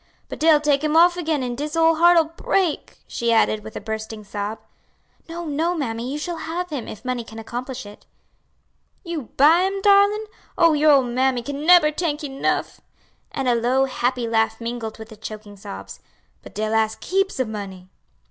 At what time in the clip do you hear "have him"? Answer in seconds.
6.37-6.87